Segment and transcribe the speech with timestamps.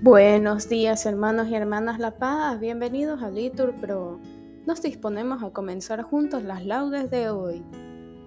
[0.00, 4.20] Buenos días hermanos y hermanas La Paz, bienvenidos a Litur Pro.
[4.64, 7.64] Nos disponemos a comenzar juntos las laudes de hoy,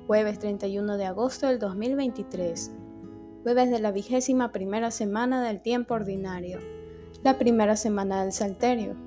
[0.05, 2.71] jueves 31 de agosto del 2023,
[3.43, 6.59] jueves de la vigésima primera semana del tiempo ordinario,
[7.23, 8.97] la primera semana del Salterio.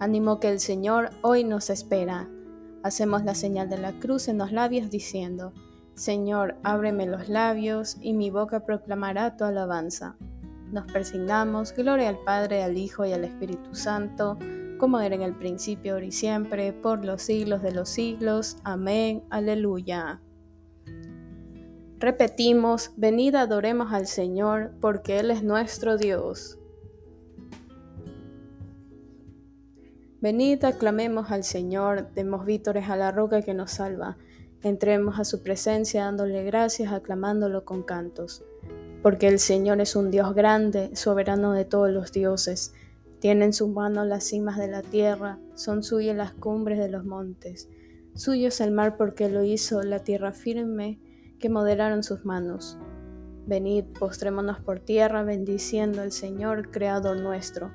[0.00, 2.28] Ánimo que el Señor hoy nos espera.
[2.82, 5.52] Hacemos la señal de la cruz en los labios diciendo,
[5.94, 10.16] Señor, ábreme los labios y mi boca proclamará tu alabanza.
[10.72, 14.38] Nos persignamos, gloria al Padre, al Hijo y al Espíritu Santo,
[14.78, 18.58] como era en el principio, ahora y siempre, por los siglos de los siglos.
[18.64, 19.24] Amén.
[19.30, 20.20] Aleluya.
[21.98, 26.58] Repetimos, venid adoremos al Señor, porque Él es nuestro Dios.
[30.20, 34.18] Venid aclamemos al Señor, demos vítores a la roca que nos salva.
[34.62, 38.44] Entremos a su presencia dándole gracias, aclamándolo con cantos
[39.08, 42.74] porque el Señor es un Dios grande, soberano de todos los dioses.
[43.20, 47.06] Tiene en sus manos las cimas de la tierra, son suyas las cumbres de los
[47.06, 47.70] montes.
[48.14, 51.00] Suyo es el mar porque lo hizo, la tierra firme
[51.40, 52.76] que modelaron sus manos.
[53.46, 57.72] Venid, postrémonos por tierra, bendiciendo al Señor, Creador nuestro,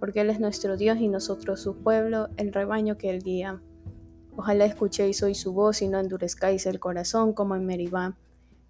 [0.00, 3.62] porque Él es nuestro Dios y nosotros su pueblo, el rebaño que Él guía.
[4.34, 8.16] Ojalá escuchéis hoy su voz y no endurezcáis el corazón como en Meribá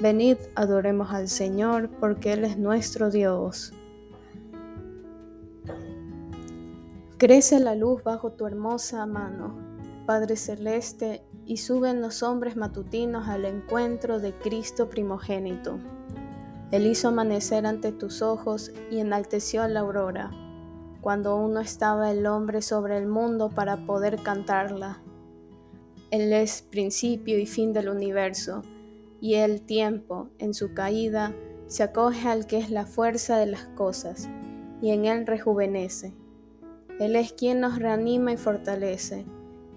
[0.00, 3.72] Venid, adoremos al Señor, porque Él es nuestro Dios.
[7.16, 9.54] Crece la luz bajo tu hermosa mano,
[10.04, 15.78] Padre Celeste, y suben los hombres matutinos al encuentro de Cristo primogénito.
[16.72, 20.32] Él hizo amanecer ante tus ojos y enalteció la aurora,
[21.02, 25.00] cuando aún no estaba el hombre sobre el mundo para poder cantarla.
[26.10, 28.62] Él es principio y fin del universo
[29.24, 31.34] y el tiempo, en su caída,
[31.66, 34.28] se acoge al que es la fuerza de las cosas,
[34.82, 36.12] y en él rejuvenece.
[37.00, 39.24] Él es quien nos reanima y fortalece.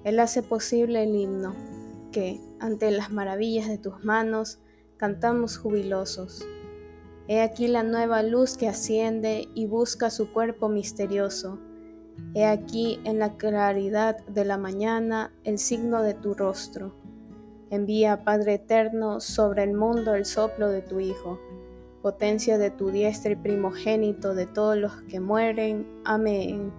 [0.04, 1.56] Él hace posible el himno,
[2.12, 4.60] que, ante las maravillas de tus manos,
[4.98, 6.46] cantamos jubilosos.
[7.30, 11.58] He aquí la nueva luz que asciende y busca su cuerpo misterioso.
[12.34, 17.07] He aquí en la claridad de la mañana el signo de tu rostro
[17.70, 21.40] Envía, Padre eterno, sobre el mundo el soplo de tu Hijo,
[22.02, 25.86] potencia de tu diestra y primogénito de todos los que mueren.
[26.06, 26.72] Amén.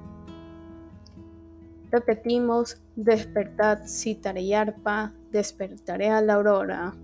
[1.91, 6.95] Repetimos, despertad, cítara y arpa, despertaré a la aurora.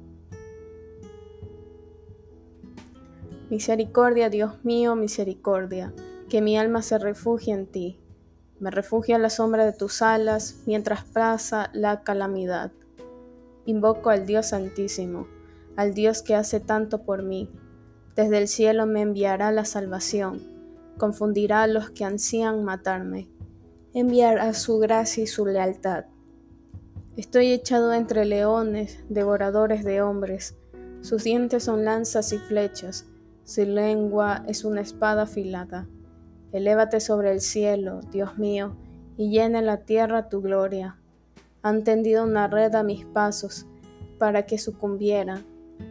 [3.50, 5.93] Misericordia, Dios mío, misericordia,
[6.31, 8.00] que mi alma se refugie en ti.
[8.59, 12.73] Me refugia a la sombra de tus alas mientras pasa la calamidad.
[13.66, 15.26] Invoco al Dios Santísimo,
[15.76, 17.48] al Dios que hace tanto por mí.
[18.14, 20.42] Desde el cielo me enviará la salvación,
[20.98, 23.28] confundirá a los que ansían matarme,
[23.94, 26.04] enviará su gracia y su lealtad.
[27.16, 30.56] Estoy echado entre leones, devoradores de hombres,
[31.00, 33.06] sus dientes son lanzas y flechas,
[33.44, 35.88] su lengua es una espada afilada.
[36.52, 38.76] Elévate sobre el cielo, Dios mío,
[39.16, 40.98] y llena la tierra tu gloria
[41.64, 43.66] han tendido una red a mis pasos
[44.19, 45.42] para que sucumbiera.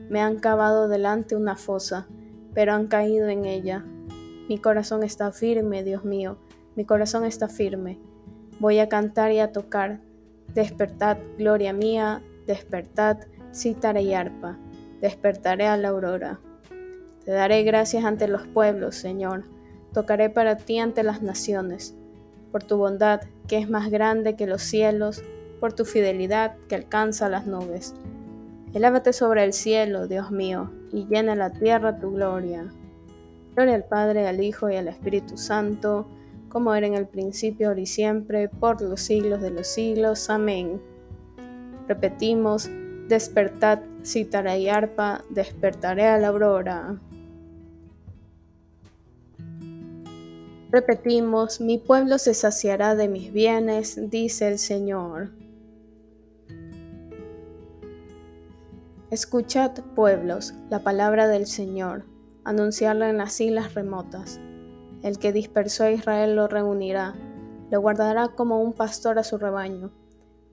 [0.08, 2.08] Me han cavado delante una fosa,
[2.54, 3.84] pero han caído en ella.
[4.48, 6.38] Mi corazón está firme, Dios mío,
[6.76, 8.00] mi corazón está firme.
[8.60, 10.00] Voy a cantar y a tocar.
[10.54, 13.18] Despertad, gloria mía, despertad,
[13.52, 14.60] cítara y arpa.
[15.02, 16.40] Despertaré a la aurora.
[17.26, 19.46] Te daré gracias ante los pueblos, Señor.
[19.92, 21.96] Tocaré para ti ante las naciones.
[22.52, 25.24] Por tu bondad, que es más grande que los cielos,
[25.64, 27.96] por tu fidelidad que alcanza las nubes.
[28.74, 32.66] Elévate sobre el cielo, Dios mío, y llena la tierra tu gloria.
[33.56, 36.06] Gloria al Padre, al Hijo y al Espíritu Santo,
[36.50, 40.30] como era en el principio, ahora y siempre, por los siglos de los siglos.
[40.30, 40.82] Amén.
[41.88, 42.70] Repetimos,
[43.08, 46.98] despertad, cítara y arpa, despertaré a la aurora.
[50.72, 55.30] Repetimos, mi pueblo se saciará de mis bienes, dice el Señor.
[59.14, 62.04] Escuchad, pueblos, la palabra del Señor,
[62.46, 64.40] anunciarla en las islas remotas.
[65.04, 67.14] El que dispersó a Israel lo reunirá,
[67.70, 69.92] lo guardará como un pastor a su rebaño,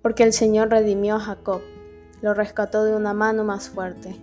[0.03, 1.63] porque el Señor redimió a Jacob,
[2.21, 4.15] lo rescató de una mano más fuerte.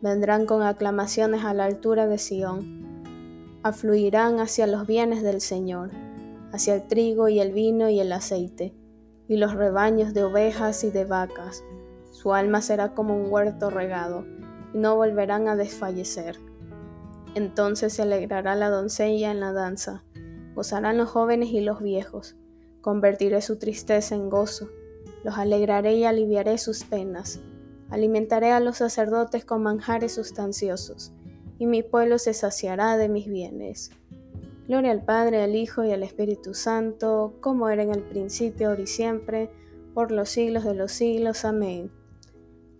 [0.00, 3.10] Vendrán con aclamaciones a la altura de Sión,
[3.62, 5.90] afluirán hacia los bienes del Señor,
[6.54, 8.74] hacia el trigo y el vino y el aceite,
[9.28, 11.62] y los rebaños de ovejas y de vacas.
[12.18, 14.24] Su alma será como un huerto regado,
[14.74, 16.40] y no volverán a desfallecer.
[17.36, 20.02] Entonces se alegrará la doncella en la danza,
[20.56, 22.34] gozarán los jóvenes y los viejos.
[22.80, 24.68] Convertiré su tristeza en gozo,
[25.22, 27.38] los alegraré y aliviaré sus penas.
[27.88, 31.12] Alimentaré a los sacerdotes con manjares sustanciosos,
[31.56, 33.92] y mi pueblo se saciará de mis bienes.
[34.66, 38.82] Gloria al Padre, al Hijo y al Espíritu Santo, como era en el principio, ahora
[38.82, 39.52] y siempre,
[39.94, 41.44] por los siglos de los siglos.
[41.44, 41.92] Amén.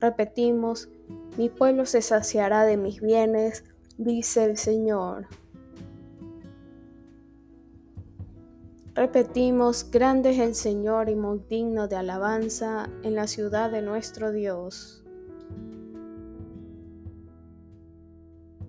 [0.00, 0.88] Repetimos,
[1.36, 3.64] mi pueblo se saciará de mis bienes,
[3.96, 5.26] dice el Señor.
[8.94, 14.32] Repetimos, grande es el Señor y muy digno de alabanza en la ciudad de nuestro
[14.32, 15.04] Dios.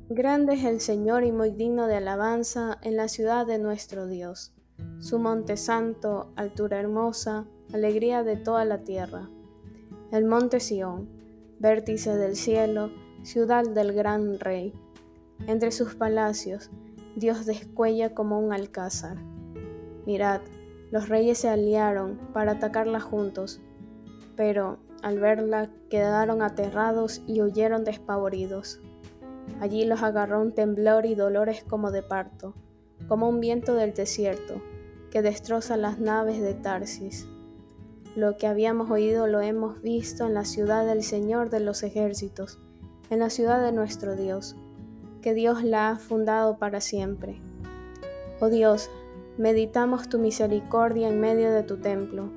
[0.09, 4.53] Grande es el Señor y muy digno de alabanza en la ciudad de nuestro Dios.
[4.97, 9.29] Su monte santo, altura hermosa, alegría de toda la tierra.
[10.11, 11.18] El monte Sión,
[11.59, 12.91] vértice del cielo,
[13.23, 14.73] ciudad del gran rey.
[15.47, 16.71] Entre sus palacios,
[17.15, 19.17] Dios descuella como un alcázar.
[20.05, 20.41] Mirad,
[20.91, 23.61] los reyes se aliaron para atacarla juntos,
[24.35, 28.81] pero al verla quedaron aterrados y huyeron despavoridos.
[29.59, 32.55] Allí los agarró un temblor y dolores como de parto,
[33.07, 34.61] como un viento del desierto,
[35.11, 37.27] que destroza las naves de Tarsis.
[38.15, 42.59] Lo que habíamos oído lo hemos visto en la ciudad del Señor de los ejércitos,
[43.09, 44.55] en la ciudad de nuestro Dios,
[45.21, 47.39] que Dios la ha fundado para siempre.
[48.39, 48.89] Oh Dios,
[49.37, 52.31] meditamos tu misericordia en medio de tu templo,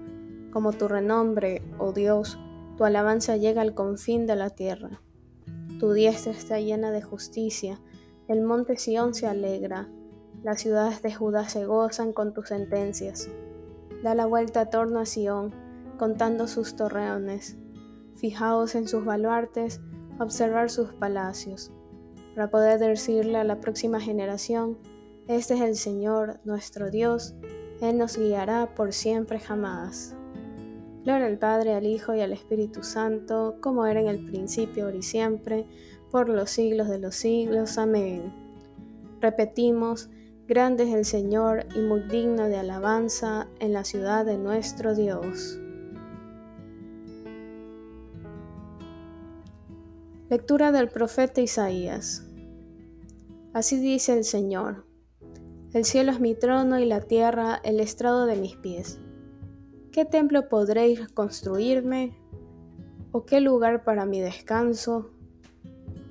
[0.53, 2.39] como tu renombre, oh Dios,
[2.77, 5.01] tu alabanza llega al confín de la tierra.
[5.81, 7.81] Tu diestra está llena de justicia,
[8.29, 9.89] el monte Sión se alegra,
[10.43, 13.29] las ciudades de Judá se gozan con tus sentencias.
[14.03, 15.55] Da la vuelta a torno a Sión,
[16.03, 17.57] contando sus torreones.
[18.17, 19.81] Fijaos en sus baluartes,
[20.19, 21.71] observar sus palacios,
[22.35, 24.79] para poder decirle a la próxima generación,
[25.29, 27.37] este es el Señor, nuestro Dios,
[27.81, 30.17] Él nos guiará por siempre jamás.
[31.05, 34.97] Gloria al Padre, al Hijo y al Espíritu Santo, como era en el principio, ahora
[34.97, 35.69] y siempre,
[36.11, 37.79] por los siglos de los siglos.
[37.79, 38.35] Amén.
[39.21, 40.11] Repetimos,
[40.49, 45.62] grande es el Señor y muy digno de alabanza en la ciudad de nuestro Dios.
[50.33, 52.27] Lectura del profeta Isaías.
[53.53, 54.87] Así dice el Señor.
[55.75, 58.99] El cielo es mi trono y la tierra el estrado de mis pies.
[59.93, 62.19] ¿Qué templo podréis construirme?
[63.11, 65.11] ¿O qué lugar para mi descanso?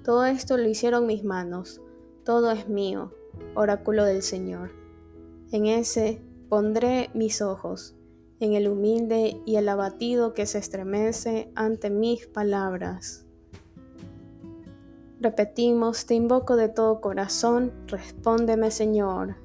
[0.04, 1.82] Todo esto lo hicieron mis manos,
[2.24, 3.16] todo es mío,
[3.56, 4.70] oráculo del Señor.
[5.52, 7.96] En ese pondré mis ojos,
[8.40, 13.26] en el humilde y el abatido que se estremece ante mis palabras.
[15.22, 19.36] Repetimos, te invoco de todo corazón, respóndeme Señor.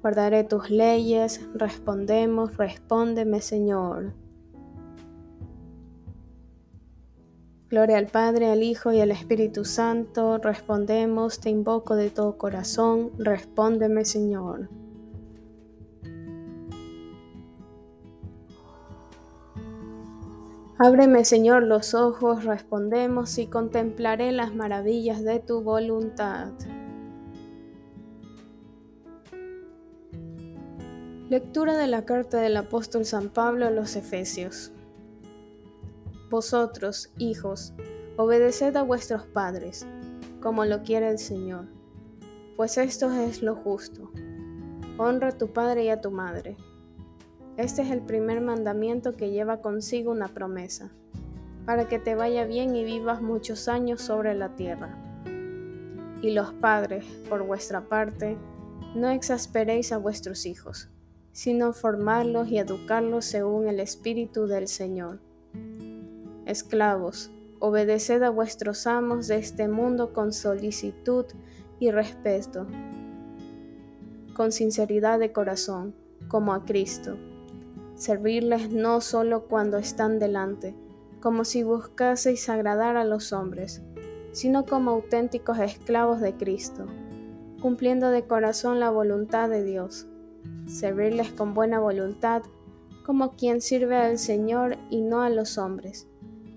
[0.00, 4.12] Guardaré tus leyes, respondemos, respóndeme Señor.
[7.68, 13.10] Gloria al Padre, al Hijo y al Espíritu Santo, respondemos, te invoco de todo corazón,
[13.18, 14.68] respóndeme Señor.
[20.78, 26.52] Ábreme Señor los ojos, respondemos y contemplaré las maravillas de tu voluntad.
[31.30, 34.70] Lectura de la carta del apóstol San Pablo a los Efesios.
[36.28, 37.72] Vosotros, hijos,
[38.18, 39.86] obedeced a vuestros padres,
[40.42, 41.68] como lo quiere el Señor,
[42.54, 44.10] pues esto es lo justo.
[44.98, 46.58] Honra a tu padre y a tu madre.
[47.56, 50.90] Este es el primer mandamiento que lleva consigo una promesa,
[51.64, 54.96] para que te vaya bien y vivas muchos años sobre la tierra.
[56.22, 58.36] Y los padres, por vuestra parte,
[58.94, 60.90] no exasperéis a vuestros hijos
[61.36, 65.20] sino formarlos y educarlos según el Espíritu del Señor.
[66.46, 71.26] Esclavos, obedeced a vuestros amos de este mundo con solicitud
[71.78, 72.66] y respeto,
[74.34, 75.94] con sinceridad de corazón,
[76.28, 77.18] como a Cristo.
[77.96, 80.76] Servirles no solo cuando están delante,
[81.20, 83.82] como si buscaseis agradar a los hombres,
[84.32, 86.84] sino como auténticos esclavos de Cristo,
[87.60, 90.06] cumpliendo de corazón la voluntad de Dios,
[90.66, 92.42] servirles con buena voluntad,
[93.04, 96.06] como quien sirve al Señor y no a los hombres,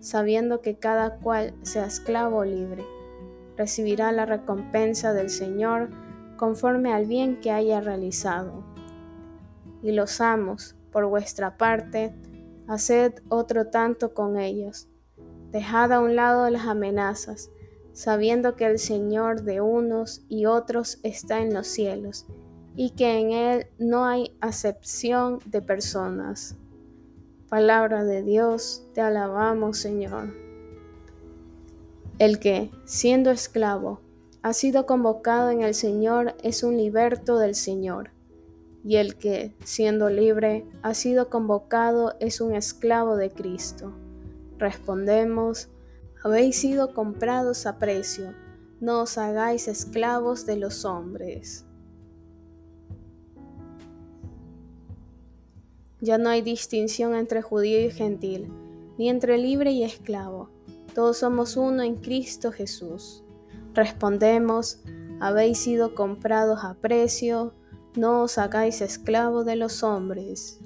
[0.02, 2.84] sabiendo que cada cual sea esclavo libre,
[3.56, 5.90] recibirá la recompensa del Señor
[6.36, 8.64] conforme al bien que haya realizado.
[9.82, 12.14] Y los amos, por vuestra parte,
[12.68, 14.88] haced otro tanto con ellos.
[15.52, 17.50] Dejad a un lado las amenazas,
[17.94, 22.28] sabiendo que el Señor de unos y otros está en los cielos,
[22.76, 26.56] y que en Él no hay acepción de personas.
[27.50, 30.34] Palabra de Dios, te alabamos Señor.
[32.20, 34.02] El que, siendo esclavo,
[34.42, 38.12] ha sido convocado en el Señor es un liberto del Señor,
[38.84, 43.94] y el que, siendo libre, ha sido convocado es un esclavo de Cristo.
[44.58, 45.70] Respondemos,
[46.24, 48.34] habéis sido comprados a precio,
[48.80, 51.66] no os hagáis esclavos de los hombres.
[56.02, 58.48] Ya no hay distinción entre judío y gentil,
[58.98, 60.50] ni entre libre y esclavo.
[60.96, 63.24] Todos somos uno en Cristo Jesús.
[63.74, 64.80] Respondemos,
[65.20, 67.54] habéis sido comprados a precio,
[67.96, 70.60] no os hagáis esclavos de los hombres.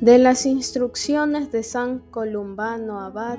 [0.00, 3.38] De las instrucciones de San Columbano Abad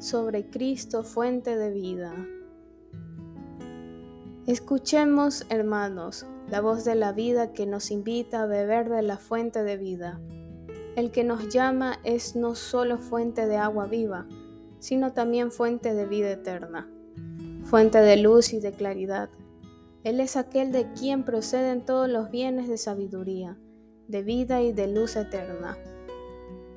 [0.00, 2.12] sobre Cristo, fuente de vida.
[4.48, 9.62] Escuchemos, hermanos, la voz de la vida que nos invita a beber de la fuente
[9.62, 10.22] de vida.
[10.96, 14.26] El que nos llama es no solo fuente de agua viva,
[14.78, 16.88] sino también fuente de vida eterna,
[17.64, 19.28] fuente de luz y de claridad.
[20.02, 23.58] Él es aquel de quien proceden todos los bienes de sabiduría,
[24.06, 25.76] de vida y de luz eterna.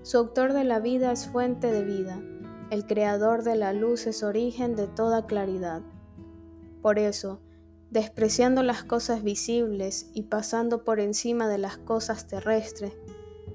[0.01, 2.21] Su autor de la vida es fuente de vida,
[2.69, 5.83] el creador de la luz es origen de toda claridad.
[6.81, 7.39] Por eso,
[7.91, 12.93] despreciando las cosas visibles y pasando por encima de las cosas terrestres,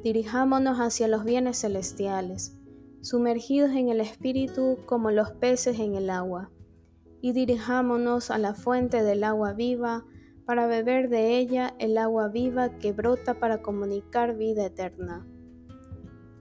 [0.04, 2.58] dirijámonos hacia los bienes celestiales,
[3.00, 6.50] sumergidos en el Espíritu como los peces en el agua,
[7.22, 10.04] y dirijámonos a la fuente del agua viva
[10.44, 15.26] para beber de ella el agua viva que brota para comunicar vida eterna.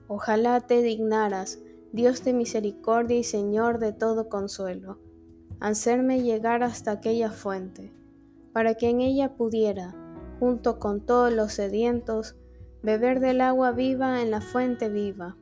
[0.06, 1.60] Ojalá te dignaras,
[1.92, 5.00] Dios de misericordia y Señor de todo consuelo,
[5.60, 7.92] hacerme llegar hasta aquella fuente,
[8.52, 9.94] para que en ella pudiera,
[10.38, 12.36] junto con todos los sedientos,
[12.82, 15.36] beber del agua viva en la fuente viva,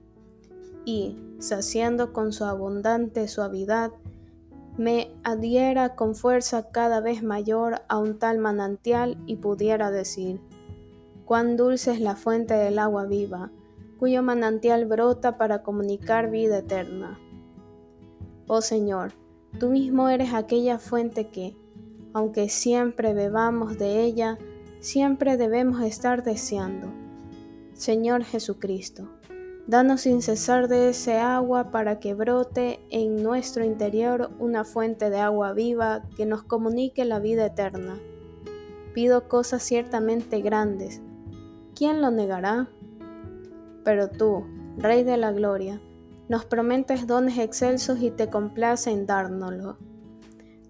[0.84, 3.92] y, saciando con su abundante suavidad,
[4.76, 10.40] me adhiera con fuerza cada vez mayor a un tal manantial y pudiera decir,
[11.24, 13.50] cuán dulce es la fuente del agua viva,
[13.98, 17.18] cuyo manantial brota para comunicar vida eterna.
[18.46, 19.12] Oh Señor,
[19.58, 21.56] tú mismo eres aquella fuente que,
[22.12, 24.38] aunque siempre bebamos de ella,
[24.80, 26.88] siempre debemos estar deseando.
[27.72, 29.08] Señor Jesucristo,
[29.66, 35.18] danos sin cesar de ese agua para que brote en nuestro interior una fuente de
[35.18, 37.98] agua viva que nos comunique la vida eterna.
[38.92, 41.02] Pido cosas ciertamente grandes.
[41.74, 42.68] ¿Quién lo negará?
[43.82, 44.44] Pero tú,
[44.78, 45.80] Rey de la Gloria,
[46.28, 49.76] nos prometes dones excelsos y te complace en dárnoslo.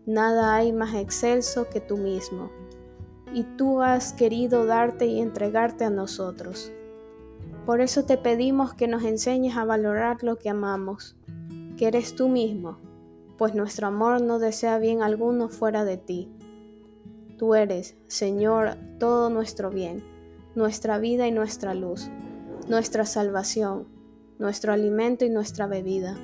[0.06, 2.50] Nada hay más excelso que tú mismo,
[3.32, 6.72] y tú has querido darte y entregarte a nosotros.
[7.66, 11.16] Por eso te pedimos que nos enseñes a valorar lo que amamos,
[11.76, 12.78] que eres tú mismo,
[13.38, 16.30] pues nuestro amor no desea bien alguno fuera de ti.
[17.38, 20.04] Tú eres, Señor, todo nuestro bien,
[20.54, 22.10] nuestra vida y nuestra luz
[22.68, 23.86] nuestra salvación,
[24.38, 26.16] nuestro alimento y nuestra bebida.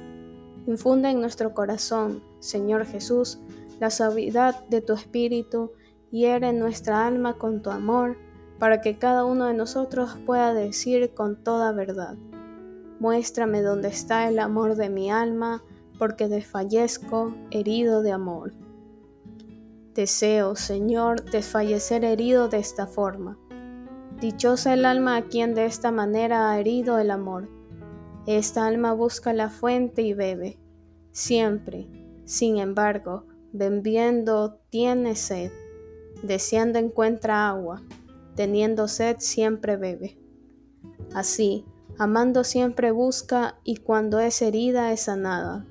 [0.67, 3.41] Infunde en nuestro corazón, Señor Jesús,
[3.79, 5.73] la suavidad de tu Espíritu,
[6.13, 8.17] en nuestra alma con tu amor,
[8.59, 12.17] para que cada uno de nosotros pueda decir con toda verdad,
[12.99, 15.63] muéstrame dónde está el amor de mi alma,
[15.99, 18.53] porque desfallezco herido de amor.
[19.95, 23.39] Deseo, Señor, desfallecer herido de esta forma
[24.21, 27.49] Dichosa el alma a quien de esta manera ha herido el amor.
[28.27, 30.59] Esta alma busca la fuente y bebe.
[31.13, 31.89] Siempre,
[32.25, 35.51] sin embargo, bebiendo tiene sed.
[36.23, 37.83] Deseando encuentra agua.
[38.37, 40.19] Teniendo sed siempre bebe.
[41.15, 41.65] Así,
[41.99, 45.67] amando siempre busca y cuando es herida es sanada.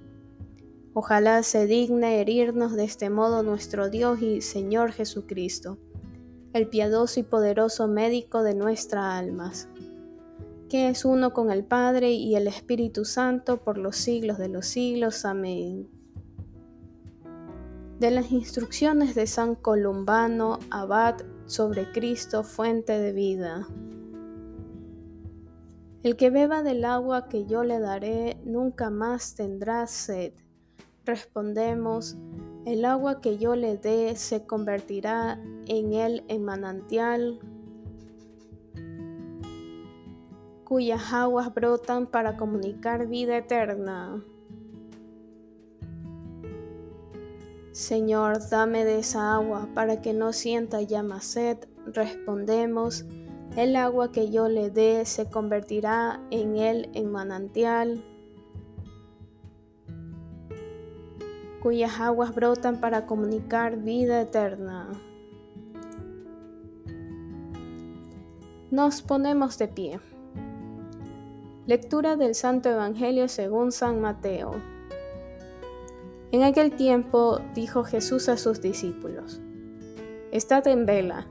[0.94, 5.78] Ojalá se digne herirnos de este modo nuestro Dios y Señor Jesucristo,
[6.52, 9.70] el piadoso y poderoso médico de nuestras almas,
[10.70, 14.68] que es uno con el Padre y el Espíritu Santo por los siglos de los
[14.68, 15.26] siglos.
[15.26, 15.90] Amén.
[18.00, 21.16] De las instrucciones de San Columbano, abad
[21.48, 23.68] sobre Cristo, fuente de vida.
[26.04, 30.32] El que beba del agua que yo le daré nunca más tendrá sed
[31.10, 32.18] Respondemos,
[32.68, 37.40] el agua que yo le dé se convertirá en él en manantial
[40.70, 44.24] cuyas aguas brotan para comunicar vida eterna.
[47.72, 51.58] Señor, dame de esa agua para que no sienta ya sed.
[51.88, 53.04] Respondemos,
[53.58, 58.04] el agua que yo le dé se convertirá en él en manantial
[61.64, 64.88] cuyas aguas brotan para comunicar vida eterna.
[68.72, 70.00] Nos ponemos de pie.
[71.70, 74.54] Lectura del Santo Evangelio según San Mateo.
[76.32, 79.40] En aquel tiempo dijo Jesús a sus discípulos,
[80.32, 81.28] Estad en vela,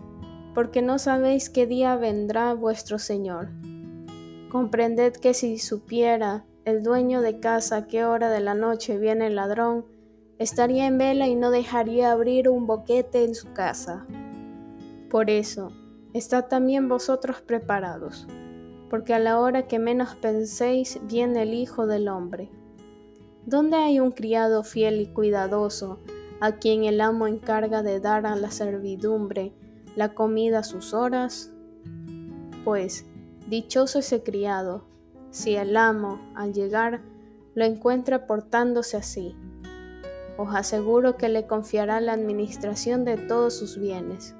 [0.54, 3.48] porque no sabéis qué día vendrá vuestro Señor.
[4.48, 9.34] Comprended que si supiera el dueño de casa qué hora de la noche viene el
[9.34, 9.86] ladrón,
[10.38, 14.06] estaría en vela y no dejaría abrir un boquete en su casa.
[15.10, 15.72] Por eso,
[16.12, 18.28] estad también vosotros preparados,
[18.90, 22.50] porque a la hora que menos penséis viene el Hijo del Hombre.
[23.46, 25.98] ¿Dónde hay un criado fiel y cuidadoso,
[26.40, 29.52] a quien el amo encarga de dar a la servidumbre
[29.96, 31.50] la comida a sus horas?
[32.64, 33.06] Pues,
[33.48, 34.84] dichoso ese criado,
[35.30, 37.00] si el amo, al llegar,
[37.54, 39.34] lo encuentra portándose así
[40.38, 44.36] os aseguro que le confiará la administración de todos sus bienes.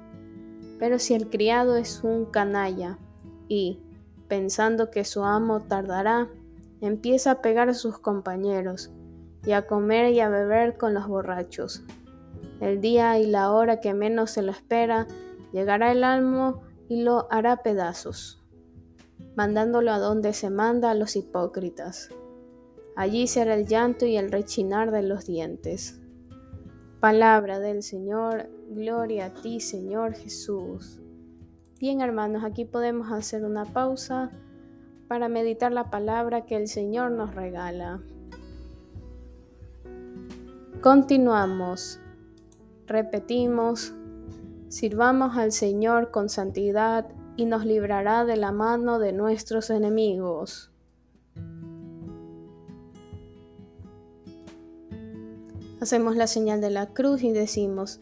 [0.79, 2.97] Pero si el criado es un canalla
[3.49, 3.81] y,
[4.29, 6.29] pensando que su amo tardará,
[6.79, 8.91] empieza a pegar a sus compañeros
[9.45, 11.83] y a comer y a beber con los borrachos.
[12.61, 15.07] El día y la hora que menos se lo espera,
[15.51, 18.41] llegará el almo y lo hará pedazos,
[19.35, 22.09] mandándolo a donde se manda a los hipócritas.
[22.95, 25.99] Allí será el llanto y el rechinar de los dientes.
[26.99, 30.98] Palabra del Señor, gloria a ti Señor Jesús.
[31.79, 34.31] Bien hermanos, aquí podemos hacer una pausa
[35.07, 38.01] para meditar la palabra que el Señor nos regala.
[40.81, 42.01] Continuamos,
[42.85, 43.93] repetimos,
[44.67, 50.73] sirvamos al Señor con santidad y nos librará de la mano de nuestros enemigos.
[55.79, 58.01] Hacemos la señal de la cruz y decimos,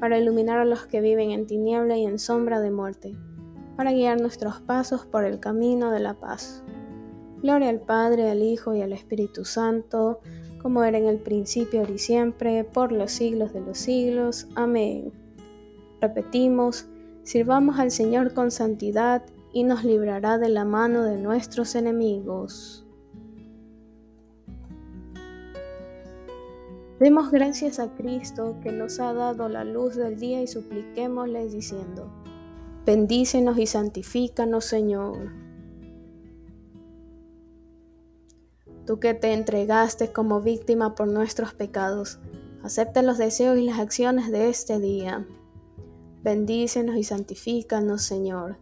[0.00, 3.14] para iluminar a los que viven en tiniebla y en sombra de muerte,
[3.76, 6.64] para guiar nuestros pasos por el camino de la paz.
[7.42, 10.20] Gloria al Padre, al Hijo y al Espíritu Santo,
[10.62, 14.48] como era en el principio, ahora y siempre, por los siglos de los siglos.
[14.54, 15.12] Amén.
[16.00, 16.86] Repetimos,
[17.22, 22.86] sirvamos al Señor con santidad y nos librará de la mano de nuestros enemigos.
[27.00, 32.12] Demos gracias a Cristo que nos ha dado la luz del día y supliquémosle diciendo,
[32.84, 35.32] bendícenos y santifícanos Señor.
[38.84, 42.18] Tú que te entregaste como víctima por nuestros pecados,
[42.62, 45.26] acepta los deseos y las acciones de este día.
[46.22, 48.58] Bendícenos y santifícanos Señor.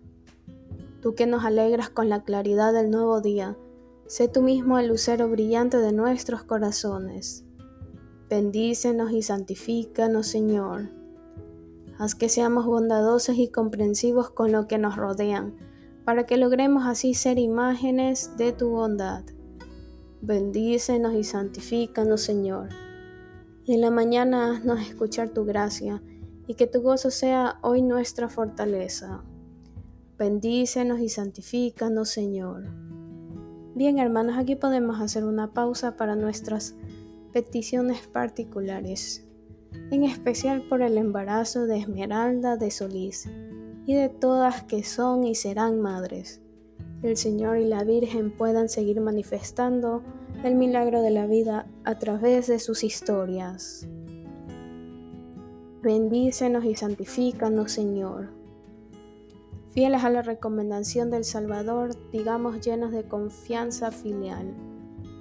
[1.03, 3.57] Tú que nos alegras con la claridad del nuevo día,
[4.07, 7.45] sé tú mismo el lucero brillante de nuestros corazones.
[8.29, 10.91] Bendícenos y santifícanos, Señor.
[11.99, 15.57] Haz que seamos bondadosos y comprensivos con lo que nos rodean,
[16.05, 19.25] para que logremos así ser imágenes de tu bondad.
[20.21, 22.69] Bendícenos y santifícanos, Señor.
[23.67, 26.03] En la mañana haznos escuchar tu gracia
[26.47, 29.23] y que tu gozo sea hoy nuestra fortaleza.
[30.19, 32.65] Bendícenos y santifícanos, Señor.
[33.75, 36.75] Bien, hermanos, aquí podemos hacer una pausa para nuestras
[37.33, 39.27] peticiones particulares,
[39.91, 43.29] en especial por el embarazo de Esmeralda de Solís
[43.87, 46.43] y de todas que son y serán madres.
[47.03, 50.03] El Señor y la Virgen puedan seguir manifestando
[50.45, 53.87] el milagro de la vida a través de sus historias.
[55.83, 58.31] Bendícenos y santifícanos, Señor.
[59.71, 64.53] Fieles a la recomendación del Salvador, digamos llenos de confianza filial.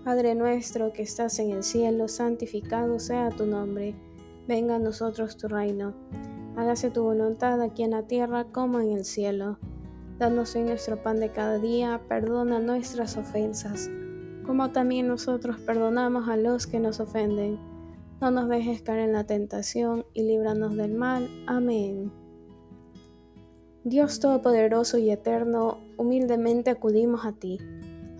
[0.07, 3.93] Padre nuestro que estás en el cielo, santificado sea tu nombre.
[4.47, 5.93] Venga a nosotros tu reino.
[6.55, 9.59] Hágase tu voluntad aquí en la tierra como en el cielo.
[10.17, 13.89] Danos hoy nuestro pan de cada día, perdona nuestras ofensas,
[14.45, 17.59] como también nosotros perdonamos a los que nos ofenden.
[18.21, 21.27] No nos dejes caer en la tentación y líbranos del mal.
[21.47, 22.13] Amén.
[23.83, 27.59] Dios Todopoderoso y Eterno, humildemente acudimos a ti,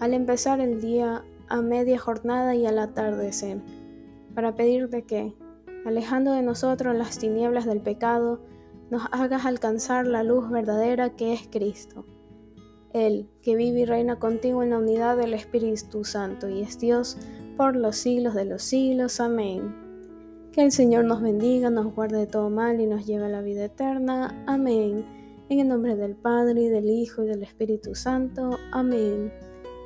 [0.02, 3.62] al empezar el día, a media jornada y al atardecer,
[4.34, 5.36] para pedirte que,
[5.86, 8.42] alejando de nosotros las tinieblas del pecado,
[8.90, 12.06] nos hagas alcanzar la luz verdadera que es Cristo.
[12.94, 17.18] Él, que vive y reina contigo en la unidad del Espíritu Santo y es Dios
[17.58, 19.20] por los siglos de los siglos.
[19.20, 19.76] Amén.
[20.52, 23.42] Que el Señor nos bendiga, nos guarde de todo mal y nos lleve a la
[23.42, 24.44] vida eterna.
[24.48, 25.06] Amén.
[25.50, 28.58] En el nombre del Padre, y del Hijo, y del Espíritu Santo.
[28.72, 29.32] Amén.